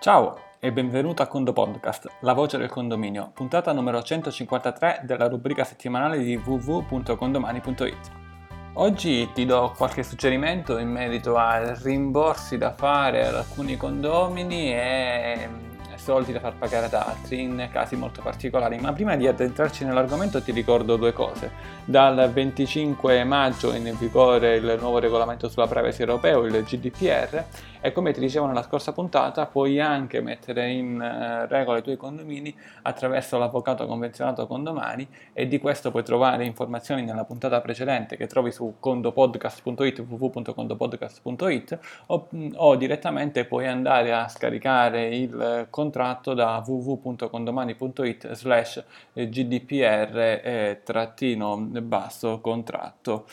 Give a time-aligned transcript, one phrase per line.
[0.00, 5.64] Ciao e benvenuto a Condo Podcast, la voce del condominio, puntata numero 153 della rubrica
[5.64, 8.10] settimanale di www.condomani.it.
[8.74, 15.48] Oggi ti do qualche suggerimento in merito a rimborsi da fare ad alcuni condomini e
[16.08, 18.78] soldi da far pagare ad altri in casi molto particolari.
[18.78, 21.50] Ma prima di addentrarci nell'argomento ti ricordo due cose.
[21.84, 27.44] Dal 25 maggio in vigore il nuovo regolamento sulla privacy europeo, il GDPR,
[27.80, 31.96] e come ti dicevo nella scorsa puntata puoi anche mettere in eh, regola i tuoi
[31.96, 38.26] condomini attraverso l'avvocato convenzionato condomani e di questo puoi trovare informazioni nella puntata precedente che
[38.26, 48.32] trovi su condopodcast.it www.condopodcast.it o, o direttamente puoi andare a scaricare il contratto da www.condomani.it
[48.32, 53.26] slash gdpr eh, trattino basso contratto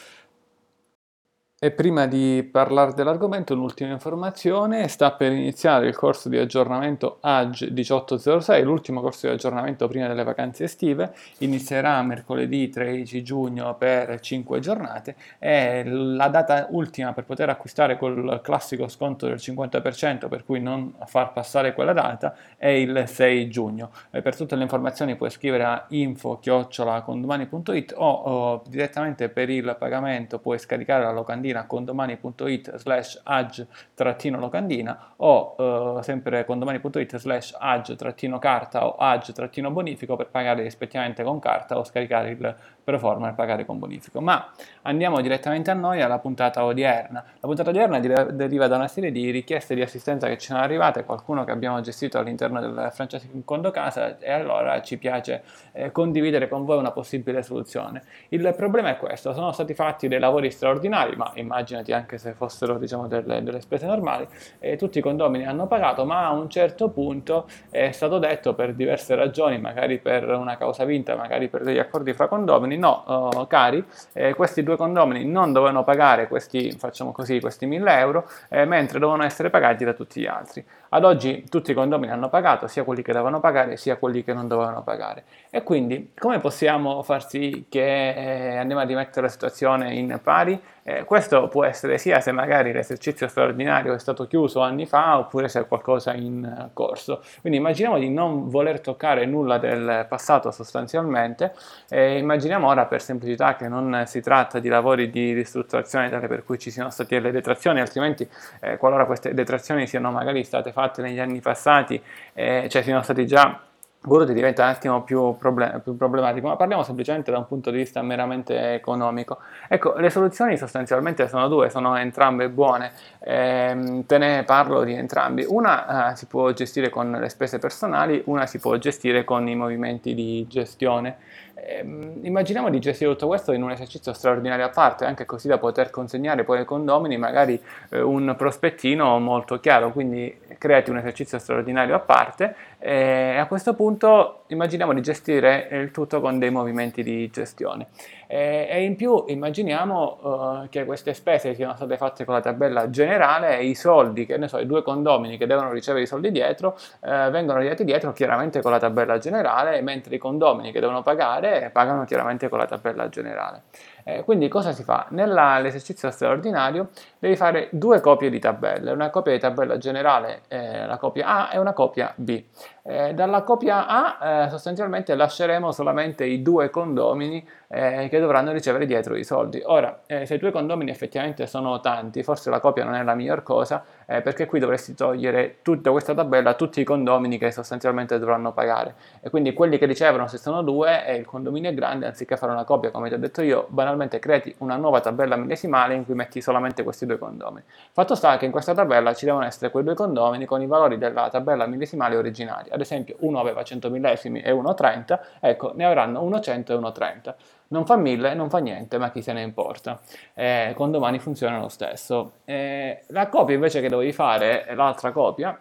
[1.65, 7.71] e prima di parlare dell'argomento, un'ultima informazione, sta per iniziare il corso di aggiornamento AG
[7.71, 14.59] 1806, l'ultimo corso di aggiornamento prima delle vacanze estive, inizierà mercoledì 13 giugno per 5
[14.59, 15.15] giornate.
[15.39, 20.93] E la data ultima per poter acquistare col classico sconto del 50%, per cui non
[21.05, 23.89] far passare quella data, è il 6 giugno.
[24.11, 30.37] E per tutte le informazioni puoi scrivere a info-condomani.it o, o direttamente per il pagamento
[30.37, 38.95] puoi scaricare la locandina locandina condomani.it slash ag-locandina o eh, sempre condomani.it slash ag-carta o
[38.97, 44.21] ag-bonifico per pagare rispettivamente con carta o scaricare il proforma e pagare con bonifico.
[44.21, 44.51] Ma
[44.83, 47.23] andiamo direttamente a noi alla puntata odierna.
[47.39, 51.03] La puntata odierna deriva da una serie di richieste di assistenza che ci sono arrivate,
[51.03, 56.47] qualcuno che abbiamo gestito all'interno del franchising Condo Casa e allora ci piace eh, condividere
[56.47, 58.03] con voi una possibile soluzione.
[58.29, 62.77] Il problema è questo, sono stati fatti dei lavori straordinari, ma immaginati anche se fossero
[62.77, 64.27] diciamo, delle, delle spese normali,
[64.59, 68.73] e tutti i condomini hanno pagato, ma a un certo punto è stato detto per
[68.73, 73.47] diverse ragioni, magari per una causa vinta, magari per degli accordi fra condomini, no, uh,
[73.47, 78.65] cari, eh, questi due condomini non dovevano pagare questi, facciamo così, questi 1000 euro, eh,
[78.65, 80.63] mentre dovevano essere pagati da tutti gli altri.
[80.89, 84.33] Ad oggi tutti i condomini hanno pagato, sia quelli che dovevano pagare, sia quelli che
[84.33, 85.23] non dovevano pagare.
[85.49, 90.61] E quindi come possiamo far sì che eh, andiamo a rimettere la situazione in pari?
[90.87, 95.47] Eh, questo può essere sia se magari l'esercizio straordinario è stato chiuso anni fa oppure
[95.47, 97.23] se è qualcosa in corso.
[97.41, 101.53] Quindi immaginiamo di non voler toccare nulla del passato sostanzialmente
[101.89, 106.43] e immaginiamo ora per semplicità che non si tratta di lavori di ristrutturazione tale per
[106.43, 108.29] cui ci siano state le detrazioni, altrimenti
[108.59, 111.99] eh, qualora queste detrazioni siano magari state fatte negli anni passati,
[112.33, 113.59] eh, cioè siano stati già
[114.05, 117.77] Guru diventa un attimo più, problem- più, problematico, ma parliamo semplicemente da un punto di
[117.77, 119.39] vista meramente economico.
[119.67, 125.43] Ecco, le soluzioni sostanzialmente sono due, sono entrambe buone, eh, te ne parlo di entrambi.
[125.47, 129.55] Una eh, si può gestire con le spese personali, una si può gestire con i
[129.55, 131.17] movimenti di gestione.
[131.57, 131.79] Eh,
[132.21, 135.89] immaginiamo di gestire tutto questo in un esercizio straordinario a parte, anche così da poter
[135.89, 137.59] consegnare poi ai condomini magari
[137.89, 143.73] eh, un prospettino molto chiaro, quindi creati un esercizio straordinario a parte e a questo
[143.73, 147.87] punto immaginiamo di gestire il tutto con dei movimenti di gestione.
[148.27, 152.89] E, e in più immaginiamo uh, che queste spese siano state fatte con la tabella
[152.89, 156.31] generale e i soldi, che ne so, i due condomini che devono ricevere i soldi
[156.31, 161.01] dietro, uh, vengono ridati dietro chiaramente con la tabella generale, mentre i condomini che devono
[161.01, 163.63] pagare pagano chiaramente con la tabella generale.
[164.07, 165.07] Eh, quindi cosa si fa?
[165.09, 170.97] Nell'esercizio straordinario devi fare due copie di tabelle, una copia di tabella generale, eh, la
[170.97, 172.43] copia A e una copia B.
[172.83, 178.85] Eh, dalla copia A eh, sostanzialmente lasceremo solamente i due condomini eh, che dovranno ricevere
[178.85, 179.59] dietro i soldi.
[179.65, 183.15] Ora, eh, se i due condomini effettivamente sono tanti, forse la copia non è la
[183.15, 188.53] miglior cosa, perché qui dovresti togliere tutta questa tabella tutti i condomini che sostanzialmente dovranno
[188.53, 188.93] pagare.
[189.19, 192.51] E quindi quelli che ricevono se sono due e il condominio è grande, anziché fare
[192.51, 196.13] una copia come ti ho detto io, banalmente crei una nuova tabella millesimale in cui
[196.13, 197.63] metti solamente questi due condomini.
[197.91, 200.97] Fatto sta che in questa tabella ci devono essere quei due condomini con i valori
[200.97, 205.85] della tabella millesimale originaria ad esempio uno aveva 100 millesimi e uno 30, ecco, ne
[205.85, 207.35] avranno uno 100 e uno 30.
[207.67, 209.99] Non fa 1000, non fa niente, ma chi se ne importa.
[210.33, 212.33] Eh, con domani funziona lo stesso.
[212.45, 215.57] Eh, la copia invece che dovevi fare, l'altra copia,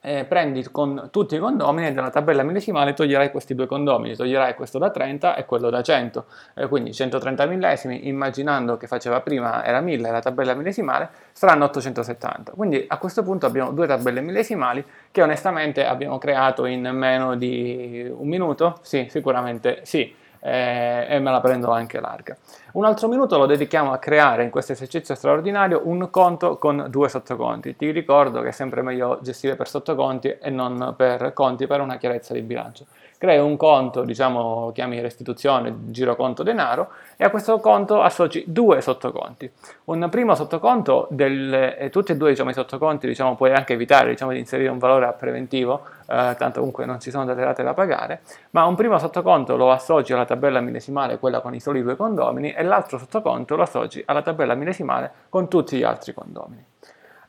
[0.00, 4.54] eh, prendi con tutti i condomini e dalla tabella millesimale toglierai questi due condomini, toglierai
[4.54, 6.24] questo da 30 e quello da 100,
[6.54, 12.52] eh, quindi 130 millesimi, immaginando che faceva prima era 1000 la tabella millesimale, saranno 870.
[12.52, 18.10] Quindi a questo punto abbiamo due tabelle millesimali che onestamente abbiamo creato in meno di
[18.12, 18.78] un minuto?
[18.82, 22.36] Sì, sicuramente sì eh, e me la prendo anche larga.
[22.72, 27.08] Un altro minuto lo dedichiamo a creare in questo esercizio straordinario un conto con due
[27.08, 27.76] sottoconti.
[27.76, 31.96] Ti ricordo che è sempre meglio gestire per sottoconti e non per conti per una
[31.96, 32.86] chiarezza di bilancio
[33.20, 36.88] crei un conto, diciamo, chiami restituzione, giro conto denaro,
[37.18, 39.52] e a questo conto associ due sottoconti.
[39.84, 44.32] Un primo sottoconto, del, tutti e due diciamo, i sottoconti diciamo, puoi anche evitare diciamo,
[44.32, 47.74] di inserire un valore a preventivo, eh, tanto comunque non ci sono delle rate da
[47.74, 48.22] pagare,
[48.52, 52.52] ma un primo sottoconto lo associ alla tabella millesimale, quella con i soli due condomini,
[52.54, 56.69] e l'altro sottoconto lo associ alla tabella millesimale con tutti gli altri condomini.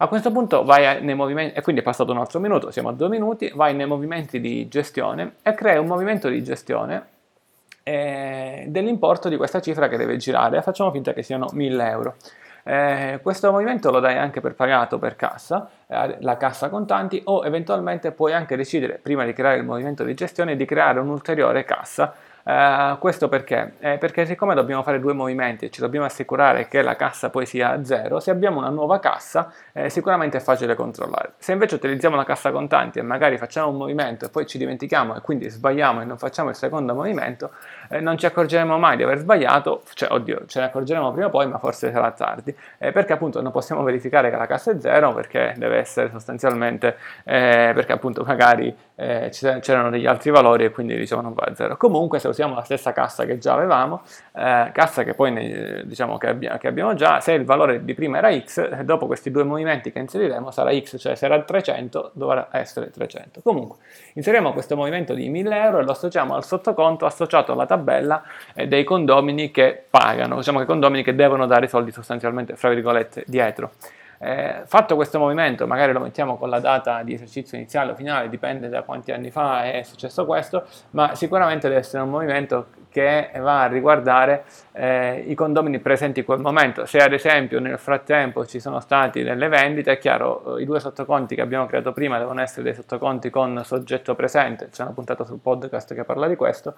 [0.01, 2.91] A questo punto vai nei movimenti, e quindi è passato un altro minuto, siamo a
[2.91, 7.05] due minuti, vai nei movimenti di gestione e crei un movimento di gestione
[7.83, 10.63] eh, dell'importo di questa cifra che deve girare.
[10.63, 12.15] Facciamo finta che siano 1000 euro.
[12.63, 17.45] Eh, questo movimento lo dai anche per pagato per cassa, eh, la cassa contanti o
[17.45, 22.11] eventualmente puoi anche decidere prima di creare il movimento di gestione di creare un'ulteriore cassa
[22.43, 23.73] Uh, questo perché?
[23.79, 27.45] Eh, perché siccome dobbiamo fare due movimenti e ci dobbiamo assicurare che la cassa poi
[27.45, 31.33] sia zero, se abbiamo una nuova cassa eh, sicuramente è facile controllare.
[31.37, 35.15] Se invece utilizziamo la cassa contanti e magari facciamo un movimento e poi ci dimentichiamo
[35.15, 37.51] e quindi sbagliamo e non facciamo il secondo movimento,
[37.89, 41.29] eh, non ci accorgeremo mai di aver sbagliato, cioè oddio, ce ne accorgeremo prima o
[41.29, 44.79] poi, ma forse sarà tardi, eh, perché appunto non possiamo verificare che la cassa è
[44.79, 50.95] zero perché deve essere sostanzialmente, eh, perché appunto magari c'erano degli altri valori e quindi
[50.95, 51.75] diciamo non va a zero.
[51.75, 54.01] Comunque se usiamo la stessa cassa che già avevamo,
[54.33, 57.93] eh, cassa che poi ne, diciamo che abbiamo, che abbiamo, già, se il valore di
[57.93, 62.11] prima era x, dopo questi due movimenti che inseriremo sarà x, cioè se era 300
[62.13, 63.41] dovrà essere 300.
[63.41, 63.77] Comunque
[64.13, 68.23] inseriamo questo movimento di 1000 euro e lo associamo al sottoconto associato alla tabella
[68.53, 72.69] eh, dei condomini che pagano, diciamo che condomini che devono dare i soldi sostanzialmente, fra
[72.69, 73.71] virgolette, dietro.
[74.23, 78.29] Eh, fatto questo movimento, magari lo mettiamo con la data di esercizio iniziale o finale,
[78.29, 83.31] dipende da quanti anni fa è successo questo, ma sicuramente deve essere un movimento che
[83.39, 86.85] va a riguardare eh, i condomini presenti in quel momento.
[86.85, 91.33] Se ad esempio nel frattempo ci sono stati delle vendite, è chiaro, i due sottoconti
[91.33, 95.39] che abbiamo creato prima devono essere dei sottoconti con soggetto presente, c'è una puntata sul
[95.39, 96.75] podcast che parla di questo,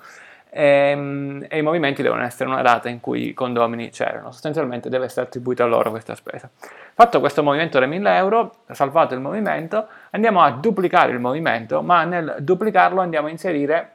[0.54, 4.88] e, ehm, e, i movimenti devono essere una data in cui i condomini c'erano, sostanzialmente
[4.88, 6.50] deve essere attribuita a loro questa spesa.
[6.94, 12.04] Fatto questo movimento da 1000 euro, salvato il movimento, andiamo a duplicare il movimento, ma
[12.04, 13.92] nel duplicarlo andiamo a inserire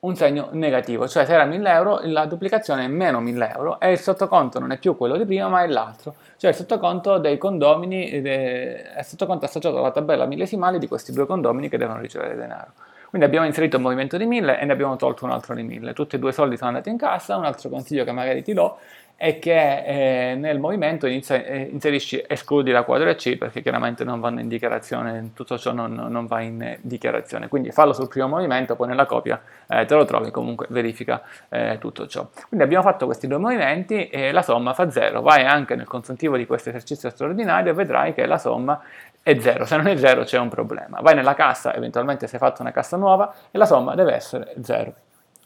[0.00, 3.92] un segno negativo, cioè se era 1000 euro la duplicazione è meno 1000 euro e
[3.92, 7.38] il sottoconto non è più quello di prima ma è l'altro, cioè il sottoconto dei
[7.38, 12.00] condomini, de, è il sottoconto associato alla tabella millesimale di questi due condomini che devono
[12.00, 12.72] ricevere denaro.
[13.14, 15.92] Quindi abbiamo inserito un movimento di 1000 e ne abbiamo tolto un altro di 1000.
[15.92, 17.36] Tutti e due i soldi sono andati in cassa.
[17.36, 18.78] Un altro consiglio che magari ti do
[19.14, 24.18] è che eh, nel movimento inizia, eh, inserisci escludi la quadra C perché chiaramente non
[24.18, 27.46] vanno in dichiarazione, tutto ciò non, non va in eh, dichiarazione.
[27.46, 31.78] Quindi fallo sul primo movimento, poi nella copia eh, te lo trovi, comunque verifica eh,
[31.78, 32.26] tutto ciò.
[32.48, 35.22] Quindi abbiamo fatto questi due movimenti e la somma fa 0.
[35.22, 38.82] Vai anche nel consuntivo di questo esercizio straordinario e vedrai che la somma
[39.24, 41.00] è 0, se non è 0 c'è un problema.
[41.00, 44.54] Vai nella cassa, eventualmente se hai fatto una cassa nuova e la somma deve essere
[44.62, 44.92] 0.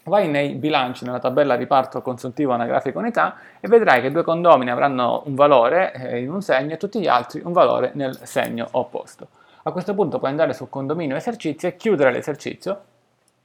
[0.03, 5.23] Vai nei bilanci, nella tabella riparto consuntivo anagrafica unità e vedrai che due condomini avranno
[5.27, 9.29] un valore eh, in un segno e tutti gli altri un valore nel segno opposto.
[9.63, 12.81] A questo punto puoi andare sul condominio esercizio e chiudere l'esercizio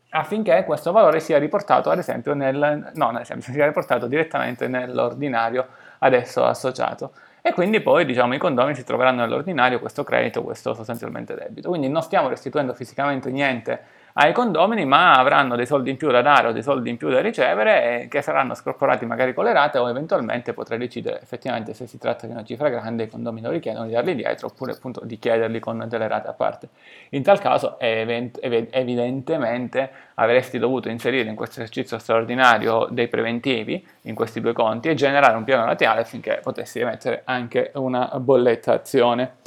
[0.09, 5.67] affinché questo valore sia riportato ad esempio nel, no, ad esempio, sia riportato direttamente nell'ordinario
[5.99, 7.11] adesso associato
[7.45, 11.67] e quindi poi diciamo, i condomini si troveranno nell'ordinario questo credito, questo sostanzialmente debito.
[11.67, 13.83] Quindi non stiamo restituendo fisicamente niente
[14.15, 17.09] ai condomini, ma avranno dei soldi in più da dare o dei soldi in più
[17.09, 21.87] da ricevere che saranno scorporati magari con le rate o eventualmente potrai decidere effettivamente se
[21.87, 25.01] si tratta di una cifra grande i condomini lo richiedono di darli dietro oppure appunto
[25.03, 26.69] di chiederli con delle rate a parte.
[27.09, 33.83] In tal caso event- ev- evidentemente avresti dovuto inserire in questo esercizio straordinario dei preventivi
[34.01, 39.37] in questi due conti e generare un piano laterale affinché potessi emettere anche una bollettazione.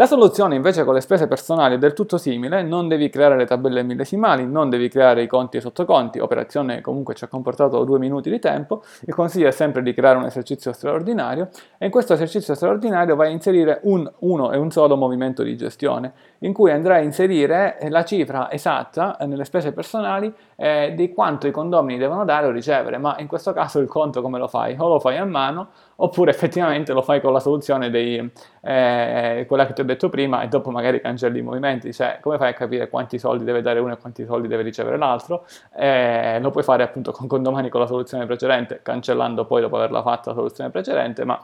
[0.00, 3.44] La soluzione invece con le spese personali è del tutto simile, non devi creare le
[3.44, 7.98] tabelle millesimali, non devi creare i conti e sottoconti, operazione comunque ci ha comportato due
[7.98, 12.14] minuti di tempo, il consiglio è sempre di creare un esercizio straordinario e in questo
[12.14, 16.70] esercizio straordinario vai a inserire un, uno e un solo movimento di gestione, in cui
[16.70, 22.24] andrai a inserire la cifra esatta nelle spese personali eh, di quanto i condomini devono
[22.24, 24.76] dare o ricevere, ma in questo caso il conto come lo fai?
[24.78, 25.68] O lo fai a mano
[26.02, 28.30] oppure effettivamente lo fai con la soluzione dei,
[28.62, 32.38] eh, quella che ti ho detto prima e dopo magari cancelli i movimenti, cioè come
[32.38, 35.44] fai a capire quanti soldi deve dare uno e quanti soldi deve ricevere l'altro,
[35.76, 40.02] eh, lo puoi fare appunto con condomani con la soluzione precedente, cancellando poi dopo averla
[40.02, 41.38] fatta la soluzione precedente, ma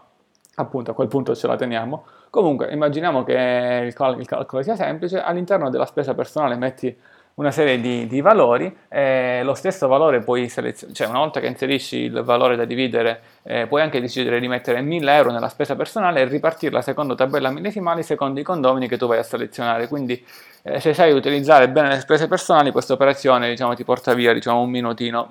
[0.56, 2.04] appunto a quel punto ce la teniamo.
[2.30, 6.96] Comunque immaginiamo che il, cal- il calcolo sia semplice, all'interno della spesa personale metti
[7.36, 11.46] una serie di, di valori, eh, lo stesso valore puoi selezionare, cioè una volta che
[11.46, 15.76] inserisci il valore da dividere, eh, puoi anche decidere di mettere 1000 euro nella spesa
[15.76, 19.86] personale e ripartirla secondo tabella millesimali secondo i condomini che tu vai a selezionare.
[19.86, 20.24] Quindi
[20.62, 24.62] eh, se sai utilizzare bene le spese personali, questa operazione diciamo, ti porta via diciamo,
[24.62, 25.30] un minutino,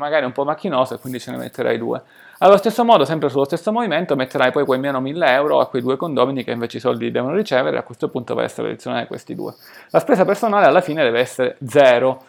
[0.00, 2.02] magari un po' macchinoso e quindi ce ne metterai due.
[2.38, 5.82] Allo stesso modo, sempre sullo stesso movimento, metterai poi quei meno 1000 euro a quei
[5.82, 9.34] due condomini che invece i soldi devono ricevere, a questo punto vai a selezionare questi
[9.34, 9.54] due.
[9.90, 12.22] La spesa personale alla fine deve essere zero,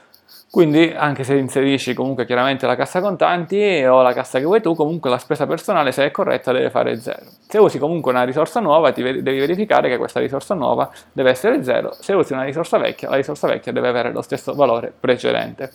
[0.49, 4.75] quindi anche se inserisci comunque chiaramente la cassa contanti o la cassa che vuoi tu,
[4.75, 7.21] comunque la spesa personale se è corretta deve fare zero.
[7.47, 11.93] Se usi comunque una risorsa nuova devi verificare che questa risorsa nuova deve essere zero,
[11.93, 15.71] se usi una risorsa vecchia la risorsa vecchia deve avere lo stesso valore precedente.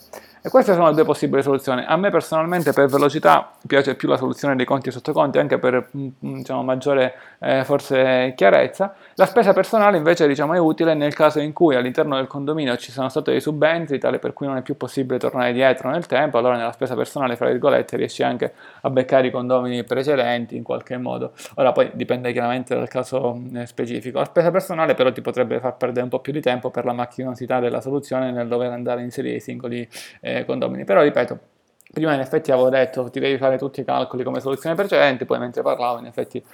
[0.47, 1.83] E queste sono le due possibili soluzioni.
[1.85, 5.89] A me personalmente per velocità piace più la soluzione dei conti sotto conti, anche per
[5.97, 8.95] mm, mm, diciamo, maggiore eh, forse chiarezza.
[9.17, 12.93] La spesa personale invece diciamo, è utile nel caso in cui all'interno del condominio ci
[12.93, 16.39] sono stati dei subentri, tale per cui non è più possibile tornare dietro nel tempo,
[16.39, 20.97] allora nella spesa personale, fra virgolette, riesci anche a beccare i condomini precedenti in qualche
[20.97, 21.33] modo.
[21.57, 24.21] Ora poi dipende chiaramente dal caso mm, specifico.
[24.21, 26.93] La spesa personale però ti potrebbe far perdere un po' più di tempo per la
[26.93, 29.89] macchinosità della soluzione nel dover andare a inserire i singoli
[30.21, 30.85] eh, condomini.
[30.85, 31.39] Però ripeto,
[31.93, 35.39] prima in effetti avevo detto ti devi fare tutti i calcoli come soluzione precedente, poi
[35.39, 36.45] mentre parlavo in effetti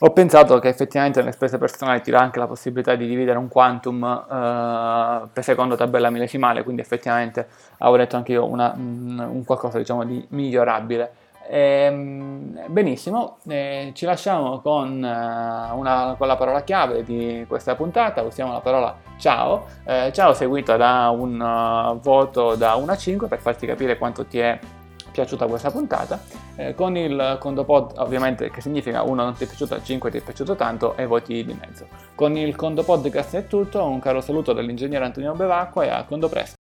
[0.00, 3.48] ho pensato che effettivamente nelle spese personali ti dà anche la possibilità di dividere un
[3.48, 7.46] quantum eh, per secondo tabella millesimale, quindi effettivamente
[7.78, 11.24] avevo detto anche io una, un qualcosa diciamo di migliorabile.
[11.48, 18.22] Ehm, benissimo, eh, ci lasciamo con, eh, una, con, la parola chiave di questa puntata,
[18.22, 23.28] usiamo la parola ciao, eh, ciao seguita da un uh, voto da 1 a 5
[23.28, 24.58] per farti capire quanto ti è
[25.12, 26.20] piaciuta questa puntata,
[26.56, 30.22] eh, con il Condopod ovviamente che significa 1 non ti è piaciuta, 5 ti è
[30.22, 31.86] piaciuto tanto e voti di mezzo.
[32.14, 36.56] Con il Condopodcast è tutto, un caro saluto dall'ingegnere Antonino Bevacqua e a Condo presto.